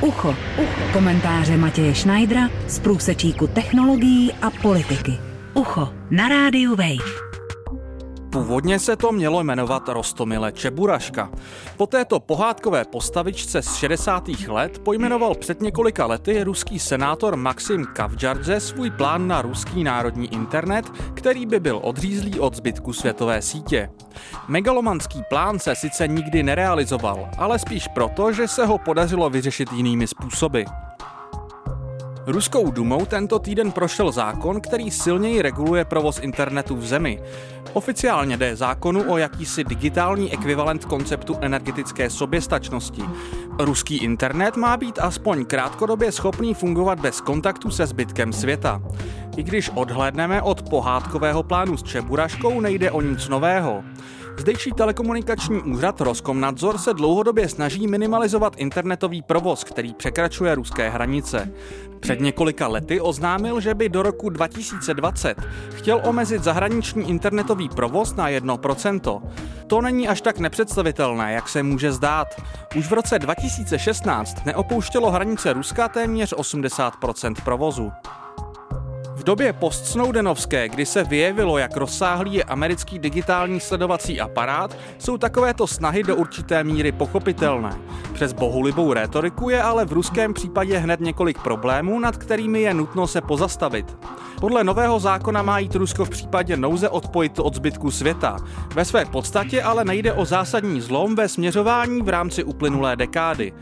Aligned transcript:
Ucho. 0.00 0.28
Ucho. 0.28 0.92
Komentáře 0.92 1.56
Matěje 1.56 1.94
Schneidera 1.94 2.50
z 2.66 2.78
průsečíku 2.78 3.46
technologií 3.46 4.32
a 4.42 4.50
politiky. 4.50 5.18
Ucho 5.54 5.88
na 6.10 6.28
rádiu 6.28 6.70
Wave. 6.70 7.29
Původně 8.30 8.78
se 8.78 8.96
to 8.96 9.12
mělo 9.12 9.44
jmenovat 9.44 9.88
Rostomile 9.88 10.52
Čeburaška. 10.52 11.30
Po 11.76 11.86
této 11.86 12.20
pohádkové 12.20 12.84
postavičce 12.84 13.62
z 13.62 13.74
60. 13.74 14.28
let 14.48 14.78
pojmenoval 14.78 15.34
před 15.34 15.60
několika 15.60 16.06
lety 16.06 16.44
ruský 16.44 16.78
senátor 16.78 17.36
Maxim 17.36 17.86
Kavdžardze 17.86 18.60
svůj 18.60 18.90
plán 18.90 19.28
na 19.28 19.42
ruský 19.42 19.84
národní 19.84 20.32
internet, 20.32 20.90
který 21.14 21.46
by 21.46 21.60
byl 21.60 21.80
odřízlý 21.82 22.40
od 22.40 22.56
zbytku 22.56 22.92
světové 22.92 23.42
sítě. 23.42 23.90
Megalomanský 24.48 25.22
plán 25.28 25.58
se 25.58 25.74
sice 25.74 26.08
nikdy 26.08 26.42
nerealizoval, 26.42 27.28
ale 27.38 27.58
spíš 27.58 27.88
proto, 27.88 28.32
že 28.32 28.48
se 28.48 28.66
ho 28.66 28.78
podařilo 28.78 29.30
vyřešit 29.30 29.72
jinými 29.72 30.06
způsoby. 30.06 30.62
Ruskou 32.30 32.70
dumou 32.70 33.06
tento 33.06 33.38
týden 33.38 33.72
prošel 33.72 34.12
zákon, 34.12 34.60
který 34.60 34.90
silněji 34.90 35.42
reguluje 35.42 35.84
provoz 35.84 36.20
internetu 36.22 36.76
v 36.76 36.86
zemi. 36.86 37.22
Oficiálně 37.72 38.36
jde 38.36 38.56
zákonu 38.56 39.12
o 39.12 39.18
jakýsi 39.18 39.64
digitální 39.64 40.32
ekvivalent 40.32 40.84
konceptu 40.84 41.36
energetické 41.40 42.10
soběstačnosti. 42.10 43.02
Ruský 43.58 43.96
internet 43.96 44.56
má 44.56 44.76
být 44.76 44.98
aspoň 44.98 45.44
krátkodobě 45.44 46.12
schopný 46.12 46.54
fungovat 46.54 47.00
bez 47.00 47.20
kontaktu 47.20 47.70
se 47.70 47.86
zbytkem 47.86 48.32
světa. 48.32 48.82
I 49.36 49.42
když 49.42 49.70
odhlédneme 49.74 50.42
od 50.42 50.62
pohádkového 50.62 51.42
plánu 51.42 51.76
s 51.76 51.82
Čeburaškou, 51.82 52.60
nejde 52.60 52.90
o 52.90 53.00
nic 53.00 53.28
nového. 53.28 53.84
Zdejší 54.36 54.72
telekomunikační 54.72 55.62
úřad 55.62 56.00
Roskomnadzor 56.00 56.78
se 56.78 56.94
dlouhodobě 56.94 57.48
snaží 57.48 57.86
minimalizovat 57.86 58.54
internetový 58.56 59.22
provoz, 59.22 59.64
který 59.64 59.94
překračuje 59.94 60.54
ruské 60.54 60.90
hranice. 60.90 61.52
Před 62.00 62.20
několika 62.20 62.68
lety 62.68 63.00
oznámil, 63.00 63.60
že 63.60 63.74
by 63.74 63.88
do 63.88 64.02
roku 64.02 64.30
2020 64.30 65.38
chtěl 65.74 66.00
omezit 66.04 66.44
zahraniční 66.44 67.08
internetový 67.08 67.68
provoz 67.68 68.14
na 68.14 68.30
1%. 68.30 69.22
To 69.66 69.80
není 69.80 70.08
až 70.08 70.20
tak 70.20 70.38
nepředstavitelné, 70.38 71.32
jak 71.32 71.48
se 71.48 71.62
může 71.62 71.92
zdát. 71.92 72.28
Už 72.76 72.86
v 72.86 72.92
roce 72.92 73.18
2016 73.18 74.46
neopouštělo 74.46 75.10
hranice 75.10 75.52
Ruska 75.52 75.88
téměř 75.88 76.32
80% 76.32 77.34
provozu. 77.44 77.92
V 79.20 79.24
době 79.24 79.52
postsnowdenovské, 79.52 80.68
kdy 80.68 80.86
se 80.86 81.04
vyjevilo, 81.04 81.58
jak 81.58 81.76
rozsáhlý 81.76 82.34
je 82.34 82.44
americký 82.44 82.98
digitální 82.98 83.60
sledovací 83.60 84.20
aparát, 84.20 84.76
jsou 84.98 85.18
takovéto 85.18 85.66
snahy 85.66 86.02
do 86.02 86.16
určité 86.16 86.64
míry 86.64 86.92
pochopitelné. 86.92 87.78
Přes 88.12 88.32
bohulibou 88.32 88.92
rétoriku 88.92 89.50
je 89.50 89.62
ale 89.62 89.84
v 89.84 89.92
ruském 89.92 90.34
případě 90.34 90.78
hned 90.78 91.00
několik 91.00 91.38
problémů, 91.38 92.00
nad 92.00 92.16
kterými 92.16 92.60
je 92.60 92.74
nutno 92.74 93.06
se 93.06 93.20
pozastavit. 93.20 93.98
Podle 94.40 94.64
nového 94.64 95.00
zákona 95.00 95.42
má 95.42 95.58
jít 95.58 95.74
Rusko 95.74 96.04
v 96.04 96.10
případě 96.10 96.56
nouze 96.56 96.88
odpojit 96.88 97.38
od 97.38 97.54
zbytku 97.54 97.90
světa. 97.90 98.36
Ve 98.74 98.84
své 98.84 99.04
podstatě 99.04 99.62
ale 99.62 99.84
nejde 99.84 100.12
o 100.12 100.24
zásadní 100.24 100.80
zlom 100.80 101.14
ve 101.14 101.28
směřování 101.28 102.02
v 102.02 102.08
rámci 102.08 102.44
uplynulé 102.44 102.96
dekády. 102.96 103.52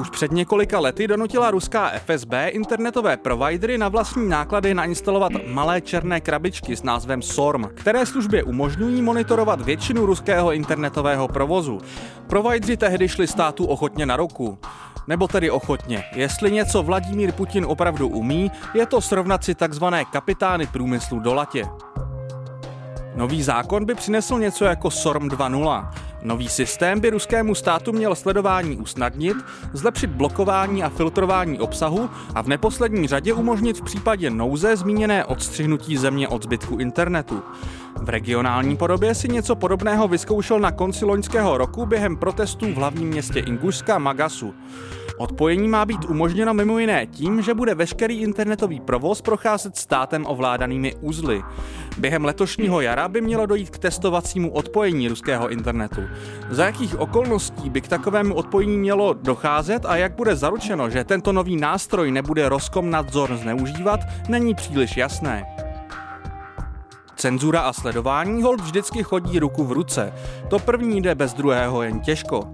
Už 0.00 0.10
před 0.10 0.32
několika 0.32 0.80
lety 0.80 1.08
donutila 1.08 1.50
ruská 1.50 1.88
FSB 1.88 2.32
internetové 2.48 3.16
providery 3.16 3.78
na 3.78 3.88
vlastní 3.88 4.28
náklady 4.28 4.74
nainstalovat 4.74 5.32
malé 5.46 5.80
černé 5.80 6.20
krabičky 6.20 6.76
s 6.76 6.82
názvem 6.82 7.22
SORM, 7.22 7.64
které 7.74 8.06
službě 8.06 8.42
umožňují 8.42 9.02
monitorovat 9.02 9.60
většinu 9.60 10.06
ruského 10.06 10.52
internetového 10.52 11.28
provozu. 11.28 11.80
Provideři 12.26 12.76
tehdy 12.76 13.08
šli 13.08 13.26
státu 13.26 13.64
ochotně 13.64 14.06
na 14.06 14.16
ruku. 14.16 14.58
Nebo 15.06 15.28
tedy 15.28 15.50
ochotně. 15.50 16.04
Jestli 16.14 16.52
něco 16.52 16.82
Vladimír 16.82 17.32
Putin 17.32 17.64
opravdu 17.64 18.08
umí, 18.08 18.50
je 18.74 18.86
to 18.86 19.00
srovnat 19.00 19.44
si 19.44 19.54
takzvané 19.54 20.04
kapitány 20.04 20.66
průmyslu 20.66 21.20
do 21.20 21.34
latě. 21.34 21.64
Nový 23.14 23.42
zákon 23.42 23.84
by 23.84 23.94
přinesl 23.94 24.38
něco 24.38 24.64
jako 24.64 24.90
SORM 24.90 25.28
2.0. 25.28 26.05
Nový 26.22 26.48
systém 26.48 27.00
by 27.00 27.10
ruskému 27.10 27.54
státu 27.54 27.92
měl 27.92 28.14
sledování 28.14 28.76
usnadnit, 28.76 29.36
zlepšit 29.72 30.10
blokování 30.10 30.82
a 30.82 30.88
filtrování 30.88 31.60
obsahu 31.60 32.10
a 32.34 32.42
v 32.42 32.46
neposlední 32.46 33.08
řadě 33.08 33.32
umožnit 33.32 33.78
v 33.78 33.82
případě 33.82 34.30
nouze 34.30 34.76
zmíněné 34.76 35.24
odstřihnutí 35.24 35.96
země 35.96 36.28
od 36.28 36.42
zbytku 36.42 36.76
internetu. 36.76 37.42
V 38.02 38.08
regionální 38.08 38.76
podobě 38.76 39.14
si 39.14 39.28
něco 39.28 39.56
podobného 39.56 40.08
vyzkoušel 40.08 40.60
na 40.60 40.70
konci 40.70 41.04
loňského 41.04 41.58
roku 41.58 41.86
během 41.86 42.16
protestů 42.16 42.66
v 42.66 42.76
hlavním 42.76 43.08
městě 43.08 43.40
Ingušska 43.40 43.98
Magasu. 43.98 44.54
Odpojení 45.18 45.68
má 45.68 45.84
být 45.84 46.04
umožněno 46.04 46.54
mimo 46.54 46.78
jiné 46.78 47.06
tím, 47.06 47.42
že 47.42 47.54
bude 47.54 47.74
veškerý 47.74 48.20
internetový 48.20 48.80
provoz 48.80 49.22
procházet 49.22 49.76
státem 49.76 50.26
ovládanými 50.26 50.94
uzly. 51.00 51.42
Během 51.98 52.24
letošního 52.24 52.80
jara 52.80 53.08
by 53.08 53.20
mělo 53.20 53.46
dojít 53.46 53.70
k 53.70 53.78
testovacímu 53.78 54.52
odpojení 54.52 55.08
ruského 55.08 55.48
internetu. 55.48 56.00
Za 56.50 56.64
jakých 56.64 57.00
okolností 57.00 57.70
by 57.70 57.80
k 57.80 57.88
takovému 57.88 58.34
odpojení 58.34 58.78
mělo 58.78 59.12
docházet 59.12 59.86
a 59.86 59.96
jak 59.96 60.12
bude 60.12 60.36
zaručeno, 60.36 60.90
že 60.90 61.04
tento 61.04 61.32
nový 61.32 61.56
nástroj 61.56 62.10
nebude 62.10 62.48
Roskomnadzor 62.48 63.36
zneužívat, 63.36 64.00
není 64.28 64.54
příliš 64.54 64.96
jasné. 64.96 65.44
Cenzura 67.16 67.60
a 67.60 67.72
sledování 67.72 68.42
hold 68.42 68.60
vždycky 68.60 69.02
chodí 69.02 69.38
ruku 69.38 69.64
v 69.64 69.72
ruce. 69.72 70.12
To 70.50 70.58
první 70.58 71.02
jde 71.02 71.14
bez 71.14 71.34
druhého 71.34 71.82
jen 71.82 72.00
těžko. 72.00 72.48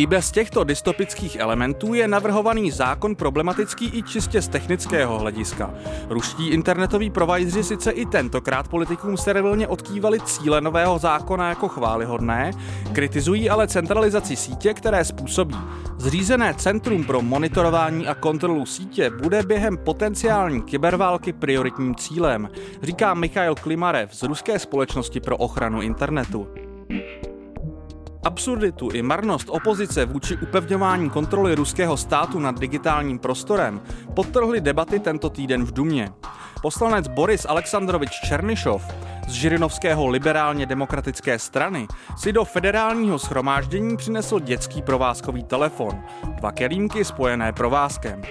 I 0.00 0.06
bez 0.06 0.30
těchto 0.30 0.64
dystopických 0.64 1.36
elementů 1.36 1.94
je 1.94 2.08
navrhovaný 2.08 2.70
zákon 2.70 3.14
problematický 3.14 3.90
i 3.94 4.02
čistě 4.02 4.42
z 4.42 4.48
technického 4.48 5.18
hlediska. 5.18 5.74
Ruští 6.08 6.48
internetoví 6.48 7.10
provajdři 7.10 7.64
sice 7.64 7.90
i 7.90 8.06
tentokrát 8.06 8.68
politikům 8.68 9.16
servilně 9.16 9.68
odkývali 9.68 10.20
cíle 10.20 10.60
nového 10.60 10.98
zákona 10.98 11.48
jako 11.48 11.68
chválihodné, 11.68 12.50
kritizují 12.92 13.50
ale 13.50 13.68
centralizaci 13.68 14.36
sítě, 14.36 14.74
které 14.74 15.04
způsobí. 15.04 15.56
Zřízené 15.98 16.54
Centrum 16.54 17.04
pro 17.04 17.22
monitorování 17.22 18.06
a 18.06 18.14
kontrolu 18.14 18.66
sítě 18.66 19.10
bude 19.10 19.42
během 19.42 19.76
potenciální 19.76 20.62
kyberválky 20.62 21.32
prioritním 21.32 21.94
cílem, 21.94 22.48
říká 22.82 23.14
Michail 23.14 23.54
Klimarev 23.54 24.14
z 24.14 24.22
Ruské 24.22 24.58
společnosti 24.58 25.20
pro 25.20 25.36
ochranu 25.36 25.82
internetu. 25.82 26.48
Absurditu 28.24 28.90
i 28.90 29.02
marnost 29.02 29.48
opozice 29.48 30.06
vůči 30.06 30.36
upevňování 30.36 31.10
kontroly 31.10 31.54
ruského 31.54 31.96
státu 31.96 32.38
nad 32.38 32.60
digitálním 32.60 33.18
prostorem 33.18 33.80
podtrhly 34.14 34.60
debaty 34.60 34.98
tento 34.98 35.30
týden 35.30 35.64
v 35.64 35.72
Dumě. 35.72 36.08
Poslanec 36.62 37.08
Boris 37.08 37.46
Aleksandrovič 37.48 38.10
Černyšov 38.28 38.82
z 39.28 39.32
Žirinovského 39.32 40.06
liberálně 40.06 40.66
demokratické 40.66 41.38
strany 41.38 41.88
si 42.16 42.32
do 42.32 42.44
federálního 42.44 43.18
schromáždění 43.18 43.96
přinesl 43.96 44.40
dětský 44.40 44.82
provázkový 44.82 45.44
telefon, 45.44 46.02
dva 46.24 46.52
kelímky 46.52 47.04
spojené 47.04 47.52
provázkem. 47.52 48.22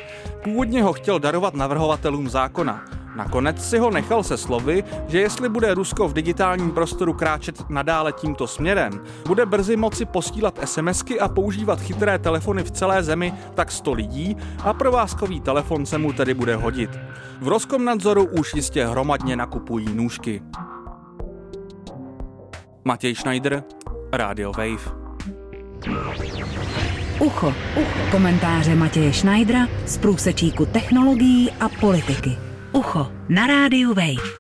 Původně 0.44 0.84
ho 0.84 0.94
chtěl 0.94 1.20
darovat 1.20 1.54
navrhovatelům 1.54 2.30
zákona, 2.30 2.86
Nakonec 3.16 3.70
si 3.70 3.78
ho 3.78 3.92
nechal 3.92 4.24
se 4.24 4.38
slovy, 4.38 4.84
že 5.08 5.20
jestli 5.20 5.50
bude 5.50 5.74
Rusko 5.74 6.08
v 6.08 6.14
digitálním 6.14 6.72
prostoru 6.72 7.14
kráčet 7.14 7.70
nadále 7.70 8.12
tímto 8.12 8.48
směrem, 8.48 9.04
bude 9.28 9.46
brzy 9.46 9.76
moci 9.76 10.06
posílat 10.06 10.60
SMSky 10.66 11.20
a 11.20 11.28
používat 11.28 11.82
chytré 11.82 12.20
telefony 12.20 12.64
v 12.64 12.72
celé 12.72 13.04
zemi 13.04 13.34
tak 13.56 13.72
100 13.72 13.94
lidí 13.94 14.38
a 14.64 14.74
provázkový 14.74 15.42
telefon 15.42 15.86
se 15.86 15.98
mu 15.98 16.14
tedy 16.14 16.34
bude 16.34 16.56
hodit. 16.56 16.90
V 17.42 17.48
Roskomnadzoru 17.48 18.26
už 18.26 18.54
jistě 18.54 18.88
hromadně 18.88 19.36
nakupují 19.36 19.94
nůžky. 19.94 20.42
Matěj 22.86 23.16
Schneider, 23.16 23.64
Radio 24.14 24.52
Wave. 24.52 25.00
Ucho. 27.20 27.48
Ucho. 27.48 27.54
Komentáře 28.12 28.76
Matěje 28.76 29.14
Schneidera 29.14 29.68
z 29.86 29.98
průsečíku 29.98 30.66
technologií 30.66 31.52
a 31.52 31.70
politiky. 31.70 32.49
Ucho 32.74 33.10
na 33.30 33.48
rádiu 33.48 33.96
Wave. 33.96 34.38